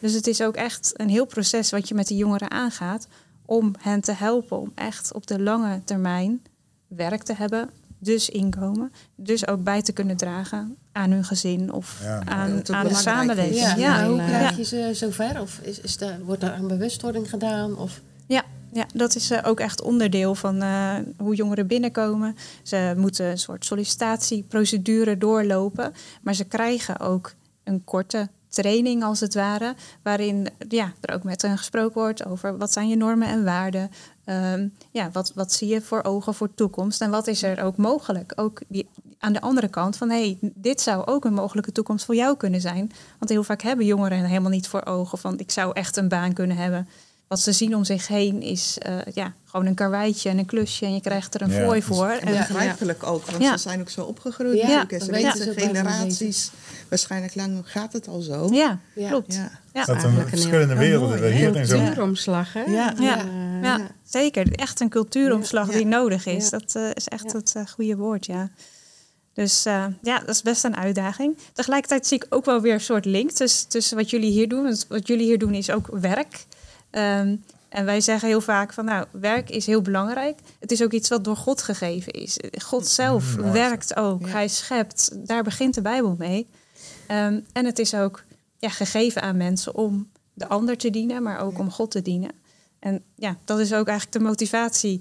[0.00, 3.06] Dus het is ook echt een heel proces wat je met de jongeren aangaat
[3.46, 6.42] om hen te helpen om echt op de lange termijn
[6.86, 7.70] werk te hebben,
[8.04, 12.94] dus inkomen, dus ook bij te kunnen dragen aan hun gezin of Ja, aan, de
[12.94, 13.76] samenleving.
[13.76, 15.40] Ja, hoe krijg je ze zover?
[15.40, 17.78] Of is, is daar, wordt daar aan bewustwording gedaan?
[17.78, 22.36] Of, Ja, ja, dat is eh, ook echt onderdeel van eh, hoe jongeren binnenkomen.
[22.62, 29.34] Ze moeten een soort sollicitatieprocedure doorlopen, maar ze krijgen ook een korte training als het
[29.34, 33.44] ware, waarin ja, er ook met hen gesproken wordt over wat zijn je normen en
[33.44, 33.90] waarden.
[34.24, 37.76] Ehm, ja, wat, wat zie je voor ogen voor toekomst en wat is er ook
[37.76, 38.32] mogelijk?
[38.36, 38.88] Ook die,
[39.18, 42.60] aan de andere kant van hey, dit zou ook een mogelijke toekomst voor jou kunnen
[42.60, 42.92] zijn.
[43.18, 46.32] Want heel vaak hebben jongeren helemaal niet voor ogen van ik zou echt een baan
[46.32, 46.88] kunnen hebben.
[47.28, 50.84] Wat ze zien om zich heen is eh, ja, gewoon een karweitje en een klusje
[50.86, 52.08] en je krijgt er een Ja, fooi voor.
[52.08, 53.56] En En, begrijpelijk ook, want Ja.
[53.56, 54.60] ze zijn ook zo opgegroeid.
[54.60, 54.88] Ja.
[54.88, 56.50] En ze weten generaties,
[56.88, 58.48] waarschijnlijk lang gaat het al zo.
[58.52, 59.08] ja, Ja.
[59.08, 59.34] klopt.
[59.34, 59.50] Ja.
[59.72, 59.84] Ja.
[59.84, 61.78] Dat een eigenlijk een verschillende heel- werelden hier in zo'n...
[61.84, 62.62] Cultuuromslag, hè?
[62.62, 62.94] Ja.
[63.00, 64.52] Ja, Eh, ja, zeker.
[64.52, 65.76] Echt een cultuuromslag Ja.
[65.76, 66.44] die nodig is.
[66.50, 66.58] Ja.
[66.58, 67.38] Dat eh, is echt Ja.
[67.38, 68.50] het eh, goede woord, ja.
[69.34, 71.38] Dus eh, ja, dat is best een uitdaging.
[71.52, 74.62] Tegelijkertijd zie ik ook wel weer een soort link tussen, tussen wat jullie hier doen.
[74.62, 76.44] Want wat jullie hier doen is ook werk.
[76.94, 77.36] Ehm,
[77.68, 80.38] en wij zeggen heel vaak van, nou, werk is heel belangrijk.
[80.60, 82.38] Het is ook iets wat door God gegeven is.
[82.62, 84.20] God zelf Mm, werkt ook.
[84.26, 84.32] Ja.
[84.32, 85.26] Hij schept.
[85.28, 86.46] Daar begint de Bijbel mee.
[87.06, 88.24] Ehm, en het is ook
[88.58, 92.30] ja, gegeven aan mensen om de ander te dienen, maar ook om God te dienen.
[92.78, 95.00] En ja, dat is ook eigenlijk de motivatie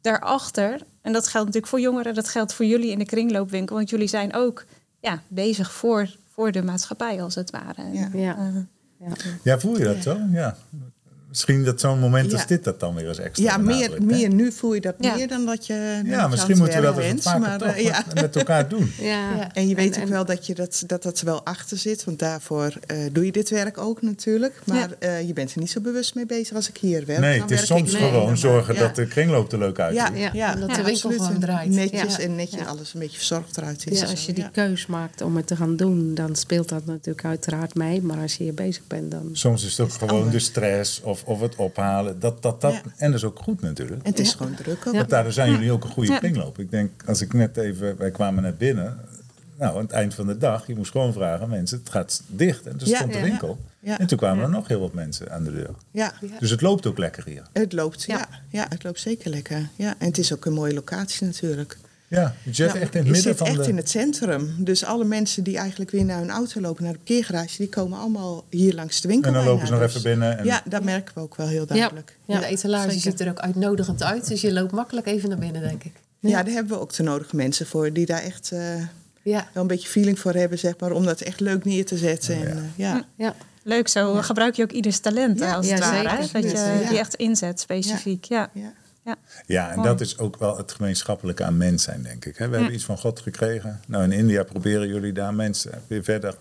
[0.00, 0.80] daarachter.
[1.02, 3.76] En dat geldt natuurlijk voor jongeren, dat geldt voor jullie in de kringloopwinkel.
[3.76, 4.64] Want jullie zijn ook
[5.00, 7.82] ja, bezig voor, voor de maatschappij, als het ware.
[7.82, 8.08] En, Ja.
[8.12, 8.36] Ja.
[8.38, 8.54] eh,
[9.08, 9.14] Ja.
[9.42, 10.18] Ja, voel je dat zo?
[10.32, 10.56] Ja.
[11.28, 12.46] Misschien dat zo'n moment als Ja.
[12.46, 14.00] dit dat dan weer eens extra Ja, meer, hè?
[14.00, 15.14] meer nu voel je dat Ja.
[15.14, 16.00] meer dan dat je.
[16.04, 18.04] Ja, misschien moeten we dat eens bent, vaker maar, toch eh, ja.
[18.06, 18.92] met, met elkaar doen.
[19.00, 19.06] Ja.
[19.36, 19.54] Ja.
[19.54, 22.04] En je weet En- ook wel dat, je dat, dat dat er wel achter zit.
[22.04, 24.60] Want daarvoor eh, doe je dit werk ook natuurlijk.
[24.64, 27.20] Maar eh, je bent er niet zo bewust mee bezig als ik hier werk.
[27.20, 28.02] Nee, Dan het is soms mee.
[28.02, 28.80] gewoon zorgen ja.
[28.80, 30.06] dat de kringloop er leuk uitziet.
[30.08, 31.22] Ja, Ja, ja, en dat ja, de winkel absoluut.
[31.26, 31.70] gewoon draait.
[31.70, 32.22] Netjes Ja.
[32.22, 32.66] en netjes Ja.
[32.66, 33.84] alles een beetje verzorgd eruit is.
[33.92, 34.50] Dus en als je die ja.
[34.52, 38.02] keus maakt om het te gaan doen, dan speelt dat natuurlijk uiteraard mee.
[38.02, 39.28] Maar als je hier bezig bent, dan...
[39.32, 42.18] Soms is het ook gewoon de stress of of, of het ophalen.
[42.20, 42.82] Dat, dat, dat, Ja.
[42.96, 44.02] En dat is ook goed natuurlijk.
[44.02, 44.94] En het is gewoon druk ook.
[44.94, 46.18] Want daardoor zijn jullie ook een goede Ja.
[46.18, 46.58] kringloop.
[46.58, 48.96] Ik denk, als ik net even, wij kwamen net binnen.
[49.58, 52.66] Nou, aan het eind van de dag, je moest gewoon vragen, mensen, het gaat dicht.
[52.66, 53.58] En toen Ja, stond de ja, winkel.
[53.80, 53.98] ja.
[53.98, 55.70] En toen kwamen er nog heel wat mensen aan de deur.
[55.90, 57.42] Ja, Dus het loopt ook lekker hier.
[57.52, 58.02] het loopt.
[58.02, 58.28] Ja.
[58.48, 58.66] Ja.
[58.68, 59.68] het loopt zeker lekker.
[59.76, 61.78] Ja, en het is ook een mooie locatie natuurlijk.
[62.08, 63.70] Ja, je zit Nou, echt in het je midden zit van echt de...
[63.70, 64.54] in het centrum.
[64.58, 67.98] Dus alle mensen die eigenlijk weer naar hun auto lopen, naar de parkeergarage, die komen
[67.98, 69.28] allemaal hier langs de winkel.
[69.28, 70.38] En dan lopen ze nog even binnen.
[70.38, 72.16] En, Ja, dat merken we ook wel heel duidelijk.
[72.24, 73.00] Ja, de etalage zeker.
[73.02, 75.92] ziet er ook uitnodigend uit, dus je loopt makkelijk even naar binnen, denk ik.
[76.20, 78.60] Ja, daar hebben we ook de nodige mensen voor die daar echt eh,
[79.22, 81.96] Ja, wel een beetje feeling voor hebben, zeg maar, om dat echt leuk neer te
[81.96, 82.34] zetten.
[82.48, 83.04] En, eh, ja.
[83.16, 86.16] Ja, Leuk, zo gebruik je ook ieders talent Ja, als ja, het ware.
[86.32, 86.88] Dat je Ja.
[86.88, 88.24] die echt inzet specifiek.
[88.24, 88.50] Ja.
[89.08, 89.16] Ja.
[89.46, 89.88] Ja, en Mooi.
[89.88, 92.36] dat is ook wel het gemeenschappelijke aan mens zijn, denk ik.
[92.36, 93.80] We hebben iets van God gekregen.
[93.86, 96.32] Nou, in India proberen jullie daar mensen weer verder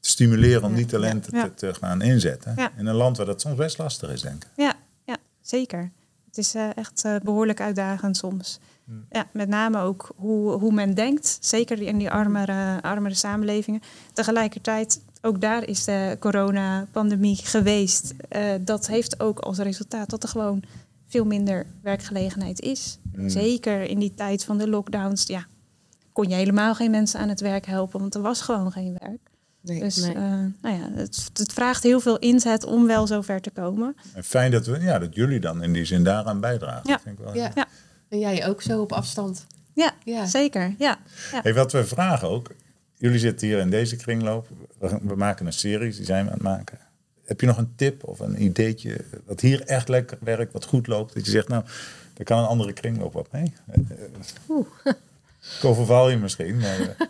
[0.00, 2.56] te stimuleren om die talenten te, te gaan inzetten.
[2.76, 4.50] In een land waar dat soms best lastig is, denk ik.
[4.56, 5.90] Ja, ja, zeker.
[6.26, 8.60] Het is eh, echt eh, behoorlijk uitdagend soms.
[8.84, 9.06] Hmm.
[9.10, 13.82] Ja, met name ook hoe, hoe men denkt, zeker in die armere, armere samenlevingen.
[14.12, 18.14] Tegelijkertijd, ook daar is de coronapandemie geweest.
[18.28, 20.62] Eh, dat heeft ook als resultaat dat er gewoon
[21.14, 22.98] veel minder werkgelegenheid is.
[23.14, 23.28] Hmm.
[23.28, 25.46] Zeker in die tijd van de lockdowns, ja,
[26.12, 29.18] kon je helemaal geen mensen aan het werk helpen, want er was gewoon geen werk.
[29.60, 29.80] Nee.
[29.80, 30.14] Dus Nee.
[30.14, 30.20] eh,
[30.62, 33.96] nou ja, het, het vraagt heel veel inzet om wel zover te komen.
[34.14, 36.90] En fijn dat, we, ja, dat jullie dan in die zin daaraan bijdragen.
[36.90, 36.98] Ja.
[36.98, 37.50] Vind ik wel ja.
[37.54, 37.66] Ja.
[38.08, 39.46] En jij ook zo op afstand.
[39.72, 40.26] Ja, Ja.
[40.26, 40.74] zeker.
[40.78, 40.98] Ja.
[41.32, 41.40] ja.
[41.42, 42.50] Hey, wat we vragen ook,
[42.94, 44.48] jullie zitten hier in deze kringloop.
[44.78, 46.78] We, we maken een serie, die zijn we aan het maken.
[47.24, 50.86] Heb je nog een tip of een ideetje wat hier echt lekker werkt, wat goed
[50.86, 51.14] loopt?
[51.14, 51.64] Dat je zegt, nou,
[52.14, 53.52] daar kan een andere kringloop wat mee.
[53.66, 54.92] Eh, eh,
[55.58, 56.88] Ik overval je misschien, maar eh,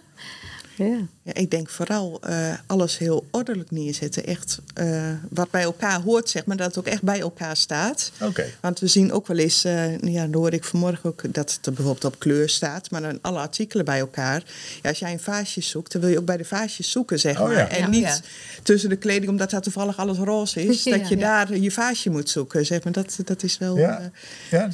[0.76, 0.98] ja.
[1.22, 4.26] Ja, ik denk vooral eh, alles heel ordelijk neerzetten.
[4.26, 8.12] Echt eh, wat bij elkaar hoort, zeg maar, dat het ook echt bij elkaar staat.
[8.22, 8.44] oké.
[8.60, 11.66] Want we zien ook wel eens, eh ja, dan hoorde ik vanmorgen ook dat het
[11.66, 14.42] er bijvoorbeeld op kleur staat, maar dan alle artikelen bij elkaar.
[14.82, 17.40] Ja, als jij een vaasje zoekt, dan wil je ook bij de vaasjes zoeken, zeg
[17.40, 17.56] Oh maar.
[17.56, 17.68] ja.
[17.68, 18.18] En Ja, niet ja.
[18.62, 21.20] tussen de kleding, omdat dat toevallig alles roze is, Ja, dat je ja.
[21.46, 22.92] daar je vaasje moet zoeken, zeg maar.
[22.92, 23.76] Dat, dat is wel.
[23.78, 24.06] Ja, eh,
[24.50, 24.68] ja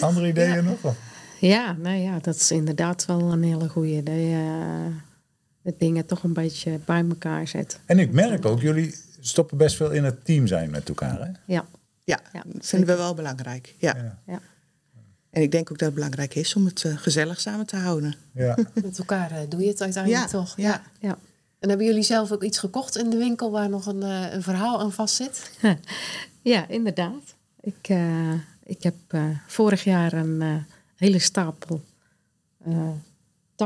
[0.00, 0.60] andere ideeën Ja.
[0.60, 0.96] nog wel?
[1.38, 4.02] Ja, nou ja, dat is inderdaad wel een hele goede.
[4.04, 4.96] Eh,
[5.62, 7.78] de dingen toch een beetje bij elkaar zet.
[7.86, 11.20] En ik merk ook, jullie stoppen best veel in het team zijn met elkaar.
[11.20, 11.30] Hè?
[11.54, 11.64] Ja,
[12.04, 13.74] ja, Ja, dat vinden we wel belangrijk.
[13.78, 13.96] Ja.
[13.96, 14.18] Ja.
[14.26, 14.40] ja.
[15.30, 18.14] En ik denk ook dat het belangrijk is om het eh, gezellig samen te houden.
[18.32, 18.58] Ja.
[18.82, 20.54] Met elkaar eh, doe je het uiteindelijk Ja, toch?
[20.56, 20.82] ja.
[21.00, 21.18] ja.
[21.58, 24.42] En hebben jullie zelf ook iets gekocht in de winkel waar nog een, eh, een
[24.42, 25.50] verhaal aan vastzit?
[26.42, 27.34] Ja, inderdaad.
[27.60, 28.32] Ik, eh,
[28.64, 30.54] ik heb eh, vorig jaar een eh,
[30.96, 31.82] hele stapel
[32.64, 32.88] eh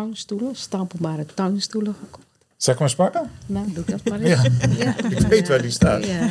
[0.00, 2.24] tuinstoelen, stapelbare tuinstoelen gekocht.
[2.58, 3.30] Ik maar eens pakken?
[3.46, 4.40] Nou, doe dat maar eens.
[4.78, 4.94] Ja.
[5.08, 6.06] Ik weet waar die staat.
[6.06, 6.28] Ja.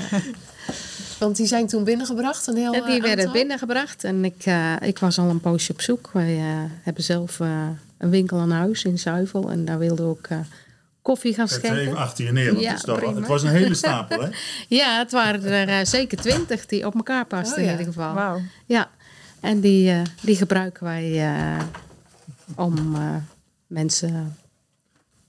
[1.20, 3.42] Want die zijn toen binnengebracht, een heel En die eh, werden aantal?
[3.42, 6.10] binnengebracht en ik, eh, ik was al een poosje op zoek.
[6.14, 6.44] Wij eh,
[6.82, 10.38] hebben zelf eh, een winkel aan huis in Zuivel en daar wilden we ook eh,
[11.02, 11.96] koffie gaan schenken.
[11.96, 12.76] achter je neer, want Ja,
[13.16, 14.22] het was een hele stapel.
[14.22, 14.30] Hè?
[14.78, 17.72] Ja, het waren er zeker twintig die op elkaar pasten Oh, ja.
[17.72, 18.40] in ieder geval.
[18.66, 18.90] Ja,
[19.40, 21.64] en die, eh, die gebruiken wij eh,
[22.56, 23.16] om eh,
[23.68, 24.38] mensen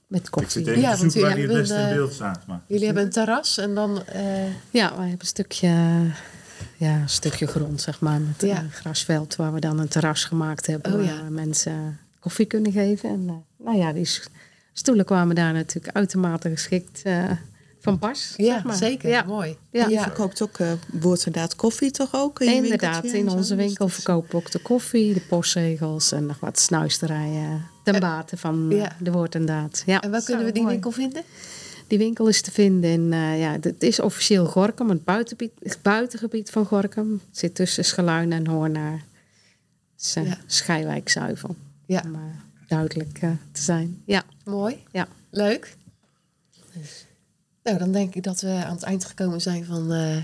[0.07, 0.61] met koffie.
[0.71, 2.47] even Ja, want jullie hebben beste in beeld staat.
[2.47, 2.61] Maar.
[2.67, 4.05] Jullie hebben een terras en dan...
[4.07, 5.69] eh, Ja, wij hebben een stukje,
[6.77, 8.59] ja, een stukje grond, zeg maar, met Ja.
[8.63, 11.31] een grasveld waar we dan een terras gemaakt hebben Oh, waar ja.
[11.31, 13.09] mensen koffie kunnen geven.
[13.11, 14.09] En eh, nou ja, die
[14.73, 17.31] stoelen kwamen daar natuurlijk uitermate geschikt eh,
[17.81, 18.35] van pas.
[18.37, 18.77] ja, zeg maar.
[18.77, 19.09] zeker.
[19.09, 19.23] Ja.
[19.23, 19.57] Mooi.
[19.71, 19.87] Ja.
[19.89, 20.73] Je verkoopt ook uh,
[21.03, 22.41] inderdaad koffie toch ook?
[22.41, 26.41] In je Inderdaad, in onze winkel verkopen we ook de koffie, de postzegels en nog
[26.41, 28.97] wat snuisterijen ten bate van eh, Ja.
[29.01, 29.83] de woord en daad.
[29.87, 30.01] Ja.
[30.01, 30.73] En waar kunnen we die mooi.
[30.75, 31.23] winkel vinden?
[31.87, 35.79] Die winkel is te vinden in, eh, ja, het is officieel Gorkum, het buitengebied, het
[35.83, 37.13] buitengebied van Gorkum.
[37.13, 38.93] Het zit tussen Schaluin en Hoornaar.
[39.97, 40.39] Het is eh, Ja.
[40.47, 42.21] Schijwijk-Zuivel, Ja, om eh,
[42.69, 44.03] duidelijk eh, te zijn.
[44.05, 44.83] Ja, mooi.
[44.93, 45.09] ja.
[45.31, 45.77] Leuk.
[47.63, 50.17] Nou, dan denk ik dat we aan het eind gekomen zijn van eh,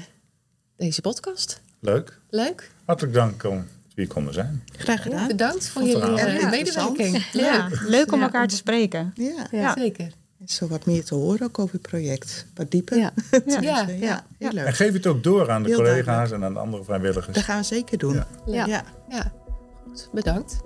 [0.77, 1.61] deze podcast.
[1.79, 2.19] Leuk.
[2.31, 2.71] Leuk.
[2.85, 4.63] Hartelijk dank om hier konden zijn.
[4.77, 5.27] Graag gedaan.
[5.27, 7.27] Bedankt voor jullie eh, Ja, medewerking.
[7.33, 7.81] Ja, Leuk.
[7.89, 8.25] leuk om Ja.
[8.25, 9.13] elkaar te spreken.
[9.15, 9.47] Ja.
[9.51, 9.75] Ja.
[9.79, 10.05] Zeker.
[10.41, 12.47] En zo wat meer te horen ook over het project.
[12.55, 12.97] Wat dieper.
[12.99, 13.11] Ja.
[13.47, 13.61] Ja.
[13.61, 13.87] ja.
[14.01, 14.25] Ja.
[14.39, 14.75] heel En leuk.
[14.75, 16.33] geef het ook door aan de Heel collega's duidelijk.
[16.43, 17.35] en aan de andere vrijwilligers.
[17.35, 18.15] Dat gaan we zeker doen.
[18.47, 18.67] Ja.
[18.67, 18.83] Ja.
[19.09, 19.33] Ja,
[19.87, 20.09] goed.
[20.13, 20.61] Bedankt.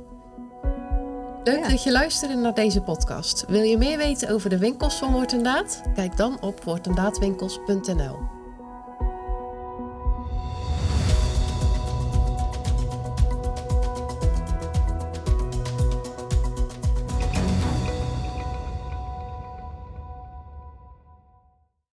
[1.45, 1.69] Leuk Ja.
[1.69, 3.45] dat je luisterde naar deze podcast.
[3.49, 5.83] Wil je meer weten over de winkels van Woord en Daad?
[5.95, 8.36] Kijk dan op woordendaadwinkels.nl.